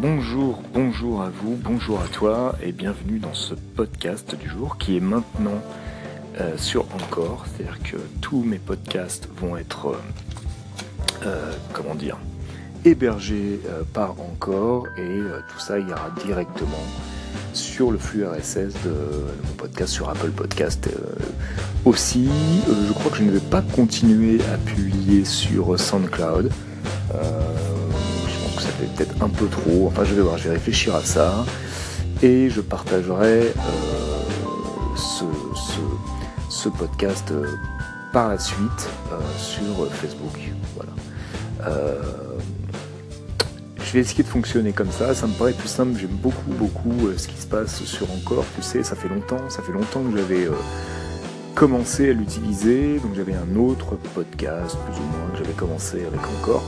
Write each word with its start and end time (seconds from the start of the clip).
bonjour, 0.00 0.62
bonjour 0.72 1.20
à 1.20 1.28
vous, 1.28 1.58
bonjour 1.62 2.00
à 2.00 2.06
toi 2.08 2.56
et 2.62 2.72
bienvenue 2.72 3.18
dans 3.18 3.34
ce 3.34 3.52
podcast 3.52 4.34
du 4.34 4.48
jour 4.48 4.78
qui 4.78 4.96
est 4.96 5.00
maintenant 5.00 5.60
euh, 6.40 6.56
sur 6.56 6.86
Encore. 6.94 7.44
C'est-à-dire 7.46 7.78
que 7.82 7.96
tous 8.22 8.42
mes 8.42 8.58
podcasts 8.58 9.28
vont 9.36 9.58
être, 9.58 9.88
euh, 9.88 11.26
euh, 11.26 11.52
comment 11.74 11.94
dire, 11.94 12.16
hébergés 12.86 13.60
par 13.92 14.12
Encore 14.12 14.86
et 14.96 15.20
tout 15.52 15.58
ça 15.58 15.78
ira 15.78 16.10
directement 16.24 16.82
sur 17.52 17.90
le 17.90 17.98
flux 17.98 18.24
RSS 18.24 18.72
de, 18.84 18.94
mon 19.44 19.52
podcast 19.58 19.92
sur 19.92 20.08
Apple 20.08 20.30
Podcast 20.30 20.88
aussi. 21.84 22.30
je 22.66 22.92
crois 22.94 23.10
que 23.10 23.18
je 23.18 23.24
ne 23.24 23.32
vais 23.32 23.50
pas 23.50 23.60
continuer 23.60 24.40
à 24.54 24.56
publier 24.56 25.26
sur 25.26 25.78
SoundCloud 25.78 26.50
ça 28.60 28.68
fait 28.68 28.86
peut-être 28.94 29.22
un 29.22 29.28
peu 29.28 29.46
trop. 29.46 29.86
Enfin, 29.88 30.04
je 30.04 30.14
vais 30.14 30.22
voir, 30.22 30.38
je 30.38 30.44
vais 30.44 30.54
réfléchir 30.54 30.94
à 30.94 31.02
ça. 31.02 31.44
Et 32.22 32.50
je 32.50 32.60
partagerai 32.60 33.40
euh, 33.40 33.52
ce, 36.50 36.68
podcast 36.68 37.30
euh, 37.30 37.46
par 38.12 38.28
la 38.28 38.38
suite 38.38 38.88
euh, 39.10 39.18
sur 39.38 39.62
Facebook. 39.90 40.38
Voilà. 40.76 40.92
je 43.82 43.92
vais 43.92 44.00
essayer 44.00 44.22
de 44.22 44.28
fonctionner 44.28 44.72
comme 44.72 44.90
ça, 44.90 45.14
ça 45.14 45.26
me 45.26 45.32
paraît 45.32 45.52
plus 45.52 45.68
simple, 45.68 45.98
j'aime 45.98 46.10
beaucoup 46.10 46.50
beaucoup 46.50 47.10
ce 47.16 47.26
qui 47.26 47.40
se 47.40 47.46
passe 47.46 47.82
sur 47.84 48.06
Encore, 48.12 48.44
tu 48.54 48.62
sais, 48.62 48.82
ça 48.82 48.94
fait 48.94 49.08
longtemps, 49.08 49.48
ça 49.48 49.62
fait 49.62 49.72
longtemps 49.72 50.02
que 50.02 50.16
j'avais 50.16 50.48
commencé 51.54 52.10
à 52.10 52.12
l'utiliser, 52.12 52.98
donc 53.00 53.14
j'avais 53.16 53.34
un 53.34 53.56
autre 53.56 53.96
podcast 54.14 54.76
plus 54.86 54.96
ou 54.96 55.18
moins 55.18 55.30
que 55.32 55.38
j'avais 55.38 55.56
commencé 55.56 56.04
avec 56.06 56.20
Encore. 56.38 56.64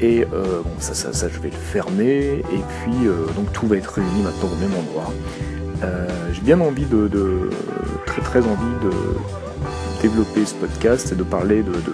Et 0.00 0.24
euh, 0.32 0.62
bon, 0.62 0.70
ça, 0.78 0.94
ça, 0.94 1.12
ça, 1.12 1.28
je 1.28 1.38
vais 1.40 1.50
le 1.50 1.56
fermer. 1.56 2.38
Et 2.38 2.42
puis, 2.42 3.06
euh, 3.06 3.26
donc 3.34 3.52
tout 3.52 3.66
va 3.66 3.76
être 3.76 3.94
réuni 3.94 4.22
maintenant 4.22 4.48
au 4.52 4.56
même 4.56 4.74
endroit. 4.74 5.12
Euh, 5.82 6.06
j'ai 6.32 6.40
bien 6.40 6.60
envie 6.60 6.86
de, 6.86 7.50
très 8.06 8.22
très 8.22 8.40
envie 8.40 8.84
de 8.84 8.90
développer 10.02 10.44
ce 10.44 10.54
podcast 10.54 11.12
et 11.12 11.16
de 11.16 11.22
parler 11.24 11.62
de, 11.62 11.72
de, 11.72 11.92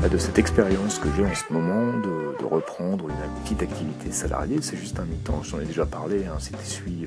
bah, 0.00 0.08
cette 0.18 0.38
expérience 0.38 0.98
que 0.98 1.08
j'ai 1.16 1.24
en 1.24 1.34
ce 1.34 1.52
moment, 1.52 1.92
de, 1.98 2.22
reprendre 2.42 3.08
une 3.08 3.42
petite 3.42 3.62
activité 3.62 4.10
salariée. 4.10 4.58
C'est 4.60 4.76
juste 4.76 4.98
un 4.98 5.04
mi-temps, 5.04 5.42
j'en 5.42 5.60
ai 5.60 5.64
déjà 5.64 5.86
parlé, 5.86 6.26
hein, 6.26 6.36
si 6.38 6.50
tu 6.52 6.66
suis, 6.66 7.06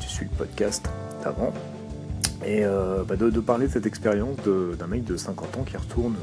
tu 0.00 0.08
suis 0.08 0.24
le 0.24 0.30
podcast 0.30 0.88
d'avant. 1.22 1.52
Et 2.46 2.62
bah, 3.06 3.16
de, 3.16 3.40
parler 3.40 3.66
de 3.66 3.72
cette 3.72 3.84
expérience 3.84 4.36
d'un 4.78 4.86
mec 4.86 5.04
de 5.04 5.16
50 5.16 5.56
ans 5.58 5.64
qui 5.64 5.76
retourne 5.76 6.14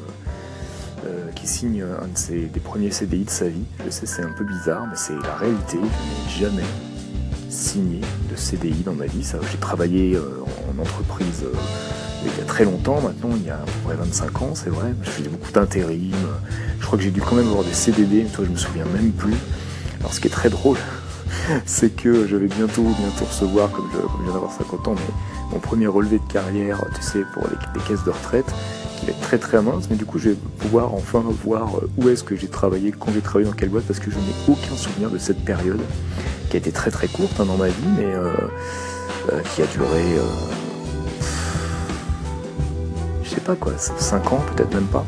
euh, 1.06 1.32
qui 1.34 1.48
signe 1.48 1.82
un 1.82 2.08
de 2.08 2.18
ses, 2.18 2.42
des 2.48 2.60
premiers 2.60 2.92
CDI 2.92 3.24
de 3.24 3.30
sa 3.30 3.48
vie. 3.48 3.64
Je 3.86 3.90
sais, 3.90 4.06
c'est 4.06 4.22
un 4.22 4.34
peu 4.38 4.44
bizarre, 4.44 4.86
mais 4.90 4.98
c'est 4.98 5.16
la 5.16 5.36
réalité. 5.36 5.78
Je 6.28 6.44
n'ai 6.44 6.50
jamais 6.50 6.68
signé 7.50 8.02
de 8.30 8.36
CDI 8.36 8.84
dans 8.84 8.94
ma 8.94 9.06
vie. 9.06 9.24
J'ai 9.24 9.58
travaillé 9.60 10.16
euh, 10.16 10.44
en 10.70 10.82
entreprise 10.82 11.44
euh, 11.46 11.56
il 12.26 12.38
y 12.38 12.42
a 12.42 12.46
très 12.46 12.66
longtemps, 12.66 13.00
maintenant, 13.00 13.30
il 13.34 13.46
y 13.46 13.50
a 13.50 13.56
à 13.56 13.60
peu 13.60 13.72
près 13.86 13.96
25 13.96 14.42
ans, 14.42 14.52
c'est 14.54 14.70
vrai. 14.70 14.94
Je 15.04 15.10
faisais 15.10 15.30
beaucoup 15.30 15.52
d'intérim. 15.54 16.12
Je 16.80 16.86
crois 16.86 16.98
que 16.98 17.04
j'ai 17.04 17.12
dû 17.12 17.22
quand 17.22 17.36
même 17.36 17.48
avoir 17.48 17.64
des 17.64 17.74
CDD, 17.74 18.24
mais 18.24 18.30
toi, 18.30 18.44
je 18.46 18.52
me 18.52 18.58
souviens 18.58 18.84
même 18.94 19.12
plus. 19.12 19.36
Alors, 20.02 20.14
ce 20.14 20.20
qui 20.20 20.28
est 20.28 20.32
très 20.32 20.50
drôle, 20.50 20.78
c'est 21.66 21.96
que 21.96 22.28
je 22.28 22.36
vais 22.36 22.48
bientôt, 22.48 22.86
recevoir, 23.22 23.72
comme 23.72 23.88
je, 23.94 24.24
viens 24.24 24.34
d'avoir 24.34 24.52
50 24.52 24.90
ans, 24.90 24.96
mon 25.54 25.60
premier 25.60 25.88
relevé 25.88 26.20
de 26.20 26.32
carrière, 26.32 26.82
tu 26.94 27.02
sais, 27.02 27.24
pour 27.34 27.44
les 27.48 27.82
caisses 27.84 28.04
de 28.04 28.12
retraite 28.12 28.54
très 29.22 29.38
très 29.38 29.62
mince, 29.62 29.88
mais 29.90 29.96
du 29.96 30.06
coup 30.06 30.20
je 30.20 30.30
vais 30.30 30.36
pouvoir 30.60 30.94
enfin 30.94 31.24
voir 31.44 31.78
euh, 31.78 31.90
où 31.98 32.10
est-ce 32.10 32.24
que 32.24 32.36
j'ai 32.36 32.48
travaillé, 32.48 32.92
quand 32.92 33.12
j'ai 33.14 33.22
travaillé 33.22 33.50
dans 33.50 33.56
quelle 33.56 33.70
boîte, 33.70 33.86
parce 33.86 34.00
que 34.00 34.12
je 34.12 34.18
n'ai 34.18 34.34
aucun 34.48 34.76
souvenir 34.76 35.10
de 35.10 35.18
cette 35.18 35.44
période, 35.44 35.82
qui 36.50 36.58
a 36.58 36.60
été 36.60 36.72
très 36.72 36.92
très 36.92 37.08
courte 37.08 37.40
hein, 37.40 37.46
dans 37.46 37.58
ma 37.58 37.68
vie, 37.68 37.74
mais 37.98 38.06
euh, 38.06 38.34
euh, 39.32 39.42
qui 39.54 39.62
a 39.62 39.66
duré, 39.68 40.04
je 43.24 43.30
sais 43.30 43.42
pas 43.42 43.56
quoi, 43.56 43.74
5 43.78 44.32
ans, 44.34 44.44
peut-être 44.56 44.74
même 44.74 44.88
pas. 44.88 45.06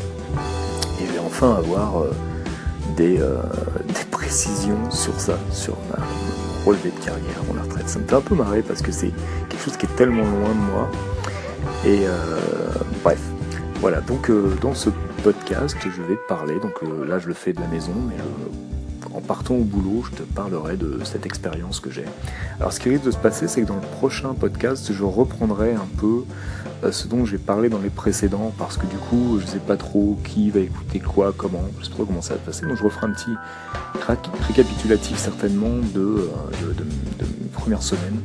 Et 1.01 1.07
je 1.07 1.13
vais 1.13 1.19
enfin 1.19 1.55
avoir 1.55 2.03
des, 2.95 3.17
des 3.87 4.05
précisions 4.11 4.91
sur 4.91 5.19
ça, 5.19 5.37
sur 5.51 5.77
ma 5.89 6.03
relevé 6.65 6.91
de 6.91 7.03
carrière, 7.03 7.43
mon 7.47 7.61
retraite. 7.61 7.89
Ça 7.89 7.97
me 7.97 8.05
fait 8.05 8.15
un 8.15 8.21
peu 8.21 8.35
marrer 8.35 8.61
parce 8.61 8.81
que 8.83 8.91
c'est 8.91 9.11
quelque 9.49 9.63
chose 9.63 9.77
qui 9.77 9.87
est 9.87 9.95
tellement 9.95 10.23
loin 10.23 10.49
de 10.49 10.71
moi. 10.71 10.91
Et 11.83 12.05
bref, 13.03 13.19
voilà, 13.81 13.99
donc 13.99 14.29
euh, 14.29 14.53
dans 14.61 14.75
ce 14.75 14.91
podcast, 15.23 15.75
je 15.83 16.03
vais 16.03 16.15
te 16.15 16.27
parler, 16.27 16.59
donc 16.59 16.73
euh, 16.83 17.03
là 17.03 17.17
je 17.17 17.27
le 17.27 17.33
fais 17.33 17.51
de 17.51 17.59
la 17.59 17.65
maison, 17.65 17.93
mais 18.07 18.13
euh, 18.13 19.15
en 19.17 19.21
partant 19.21 19.55
au 19.55 19.63
boulot, 19.63 20.03
je 20.03 20.17
te 20.17 20.21
parlerai 20.21 20.77
de 20.77 20.99
cette 21.03 21.25
expérience 21.25 21.79
que 21.79 21.89
j'ai. 21.89 22.05
Alors 22.59 22.71
ce 22.71 22.79
qui 22.79 22.89
risque 22.89 23.05
de 23.05 23.09
se 23.09 23.17
passer, 23.17 23.47
c'est 23.47 23.63
que 23.63 23.67
dans 23.67 23.77
le 23.77 23.81
prochain 23.81 24.35
podcast, 24.35 24.93
je 24.93 25.03
reprendrai 25.03 25.73
un 25.73 25.87
peu 25.97 26.25
ce 26.91 27.07
dont 27.07 27.25
j'ai 27.25 27.39
parlé 27.39 27.69
dans 27.69 27.79
les 27.79 27.89
précédents, 27.89 28.53
parce 28.55 28.77
que 28.77 28.85
du 28.85 28.97
coup, 28.97 29.39
je 29.41 29.47
sais 29.47 29.57
pas 29.57 29.77
trop 29.77 30.15
qui 30.25 30.51
va 30.51 30.59
écouter 30.59 30.99
quoi, 30.99 31.33
comment, 31.35 31.63
je 31.79 31.85
sais 31.85 31.89
pas 31.89 31.95
trop 31.95 32.05
comment 32.05 32.21
ça 32.21 32.35
va 32.35 32.39
se 32.39 32.45
passer, 32.45 32.67
donc 32.67 32.77
je 32.77 32.83
referai 32.83 33.07
un 33.07 33.13
petit 33.13 33.33
récapitulatif 34.47 35.17
certainement 35.17 35.79
de, 35.95 36.29
de 36.61 37.23
mes 37.23 37.49
premières 37.51 37.81
semaines 37.81 38.19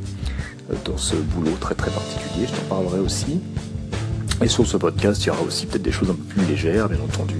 dans 0.85 0.99
ce 0.99 1.17
boulot 1.17 1.53
très 1.61 1.75
très 1.75 1.91
particulier, 1.91 2.47
je 2.47 2.53
t'en 2.53 2.77
parlerai 2.77 2.99
aussi. 2.99 3.41
Et 4.43 4.49
sur 4.49 4.67
ce 4.67 4.77
podcast, 4.77 5.25
il 5.25 5.29
y 5.29 5.31
aura 5.31 5.43
aussi 5.43 5.67
peut-être 5.67 5.83
des 5.83 5.93
choses 5.93 6.11
un 6.11 6.15
peu 6.15 6.23
plus 6.23 6.45
légères, 6.45 6.89
bien 6.89 6.99
entendu, 7.01 7.37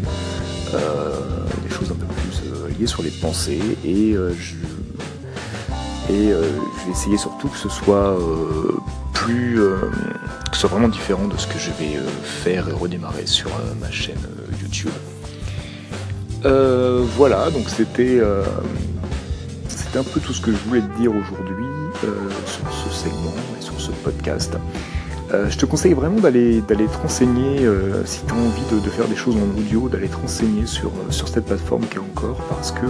euh, 0.73 1.21
des 1.63 1.75
choses 1.75 1.91
un 1.91 1.95
peu 1.95 2.07
plus 2.07 2.41
euh, 2.47 2.69
liées 2.79 2.87
sur 2.87 3.03
les 3.03 3.11
pensées, 3.11 3.61
et, 3.85 4.15
euh, 4.15 4.33
je, 4.35 4.55
vais 6.09 6.91
essayer 6.91 7.19
surtout 7.19 7.49
que 7.49 7.59
ce 7.59 7.69
soit 7.69 8.17
plus, 9.13 9.57
que 9.57 10.55
ce 10.55 10.61
soit 10.61 10.71
vraiment 10.71 10.89
différent 10.89 11.27
de 11.27 11.37
ce 11.37 11.49
que 11.49 11.59
je 11.59 11.71
vais 11.73 11.99
faire 12.23 12.69
et 12.69 12.73
redémarrer 12.73 13.27
sur 13.27 13.51
ma 13.81 13.91
chaîne 13.91 14.21
YouTube. 14.63 14.93
voilà, 17.17 17.51
donc 17.51 17.69
c'était 17.69 18.21
c'était 19.69 19.99
un 19.99 20.05
peu 20.05 20.21
tout 20.21 20.33
ce 20.33 20.41
que 20.41 20.53
je 20.53 20.59
voulais 20.69 20.81
te 20.81 21.01
dire 21.01 21.11
aujourd'hui 21.11 21.67
sur 22.47 22.73
ce 22.73 22.95
segment 22.95 23.35
et 23.59 23.63
sur 23.63 23.79
ce 23.81 23.91
podcast. 23.91 24.57
Euh, 25.35 25.51
je 25.51 25.59
te 25.59 25.67
conseille 25.67 25.93
vraiment 25.93 26.21
d'aller 26.21 26.61
d'aller 26.61 26.87
te 26.87 26.97
renseigner 26.99 27.65
euh, 27.65 28.05
si 28.05 28.21
tu 28.25 28.33
as 28.33 28.37
envie 28.37 28.63
de, 28.71 28.91
faire 28.91 29.09
des 29.09 29.17
choses 29.17 29.37
en 29.37 29.59
audio, 29.59 29.89
d'aller 29.89 30.09
te 30.09 30.17
renseigner 30.17 30.67
sur, 30.67 30.89
euh, 30.91 31.11
sur 31.11 31.27
cette 31.27 31.47
plateforme 31.47 31.85
qui 31.87 31.97
est 31.97 32.01
encore 32.01 32.41
parce 32.49 32.71
que 32.71 32.87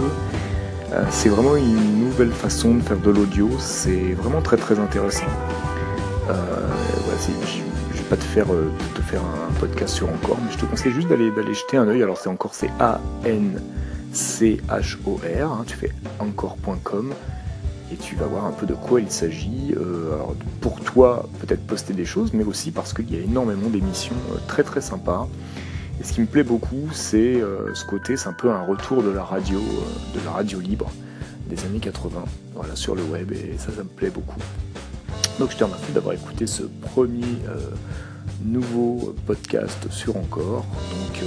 c'est 1.09 1.29
vraiment 1.29 1.55
une 1.57 1.99
nouvelle 1.99 2.31
façon 2.31 2.75
de 2.75 2.81
faire 2.81 2.97
de 2.97 3.11
l'audio, 3.11 3.49
c'est 3.59 4.13
vraiment 4.13 4.41
très 4.41 4.55
très 4.55 4.79
intéressant. 4.79 5.25
je 6.27 6.31
ne 6.31 7.97
vais 7.97 8.03
pas 8.09 8.15
te 8.15 8.23
faire, 8.23 8.47
te 8.95 9.01
faire 9.01 9.21
un 9.21 9.53
podcast 9.59 9.93
sur 9.93 10.07
encore, 10.09 10.37
mais 10.43 10.51
je 10.51 10.57
te 10.57 10.65
conseille 10.65 10.93
juste 10.93 11.09
d'aller 11.09 11.53
jeter 11.53 11.75
un 11.77 11.87
oeil. 11.87 12.01
Alors 12.01 12.17
c'est 12.17 12.29
encore 12.29 12.53
c'est 12.55 12.69
A 12.79 13.01
N 13.25 13.61
C 14.13 14.61
H 14.69 14.97
O 15.05 15.17
R, 15.17 15.51
hein, 15.51 15.63
tu 15.67 15.75
fais 15.75 15.91
encore.com 16.19 17.13
et 17.91 17.95
tu 17.95 18.15
vas 18.15 18.25
voir 18.25 18.45
un 18.45 18.51
peu 18.51 18.65
de 18.65 18.73
quoi 18.73 19.01
il 19.01 19.11
s'agit. 19.11 19.73
Euh, 19.75 20.17
pour 20.61 20.79
toi, 20.81 21.27
peut-être 21.39 21.65
poster 21.65 21.93
des 21.93 22.05
choses, 22.05 22.33
mais 22.33 22.43
aussi 22.43 22.71
parce 22.71 22.93
qu'il 22.93 23.13
y 23.13 23.17
a 23.17 23.21
énormément 23.23 23.69
d'émissions 23.69 24.15
euh, 24.31 24.37
très 24.47 24.63
très 24.63 24.81
sympas. 24.81 25.27
Et 25.99 26.03
ce 26.03 26.13
qui 26.13 26.21
me 26.21 26.25
plaît 26.27 26.43
beaucoup, 26.43 26.89
c'est 26.91 27.41
euh, 27.41 27.73
ce 27.73 27.85
côté, 27.85 28.17
c'est 28.17 28.27
un 28.27 28.33
peu 28.33 28.51
un 28.51 28.61
retour 28.61 29.01
de 29.03 29.09
la 29.09 29.23
radio, 29.23 29.59
de 30.13 30.19
la 30.25 30.31
radio 30.31 30.59
libre 30.59 30.91
des 31.49 31.63
années 31.65 31.79
80, 31.79 32.25
voilà, 32.55 32.75
sur 32.75 32.93
le 32.93 33.03
web, 33.03 33.31
et 33.31 33.57
ça, 33.57 33.71
ça 33.71 33.83
me 33.83 33.89
plaît 33.89 34.09
beaucoup. 34.09 34.39
Donc 35.39 35.51
je 35.51 35.57
te 35.57 35.63
remercie 35.63 35.91
d'avoir 35.93 36.13
écouté 36.13 36.45
ce 36.45 36.63
premier 36.63 37.37
nouveau 38.43 39.15
podcast 39.25 39.87
sur 39.89 40.17
Encore. 40.17 40.65
Donc 40.91 41.23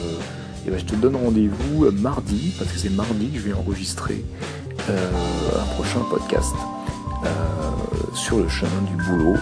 et 0.67 0.71
ben, 0.71 0.79
je 0.79 0.85
te 0.85 0.95
donne 0.95 1.17
rendez-vous 1.17 1.91
mardi, 1.91 2.53
parce 2.59 2.71
que 2.71 2.79
c'est 2.79 2.91
mardi 2.91 3.31
que 3.31 3.39
je 3.39 3.45
vais 3.45 3.55
enregistrer 3.55 4.23
un 4.89 5.75
prochain 5.75 6.01
podcast 6.11 6.55
euh, 7.25 8.15
sur 8.15 8.39
le 8.39 8.49
chemin 8.49 8.83
du 8.83 8.97
boulot. 9.05 9.37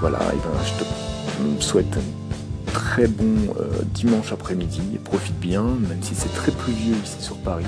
Voilà, 0.00 0.18
et 0.32 0.36
ben, 0.36 0.64
je 0.64 0.84
te 0.84 1.62
souhaite 1.62 1.96
un 1.96 2.72
très 2.72 3.06
bon 3.06 3.54
euh, 3.58 3.82
dimanche 3.94 4.32
après-midi 4.32 4.80
profite 5.04 5.38
bien, 5.38 5.62
même 5.62 6.02
si 6.02 6.14
c'est 6.14 6.32
très 6.34 6.52
pluvieux 6.52 6.96
ici 7.02 7.20
sur 7.20 7.36
Paris, 7.38 7.66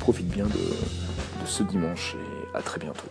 profite 0.00 0.28
bien 0.28 0.44
de 0.44 1.46
ce 1.46 1.62
dimanche 1.62 2.16
et 2.16 2.56
à 2.56 2.62
très 2.62 2.80
bientôt. 2.80 3.08